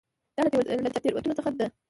[0.37, 0.43] دا
[0.83, 1.65] له تېروتنو څخه ده.